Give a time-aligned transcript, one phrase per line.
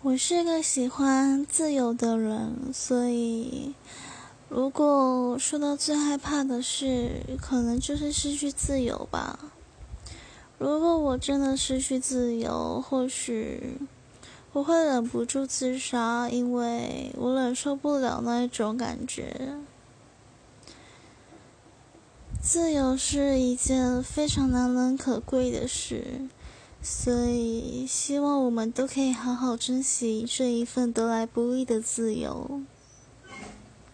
[0.00, 3.74] 我是个喜欢自由的人，所以
[4.48, 9.50] 如果说到最害怕的事，可能就是失去自由吧。
[10.56, 13.76] 如果我真的失去自由，或许
[14.52, 19.58] 我会忍不住自杀，因为我忍受不了那一种感觉。
[22.40, 26.28] 自由是一件非常难能可贵的事，
[26.80, 32.62] 所以希望我们都可以好好珍惜这一份得来不易的自由。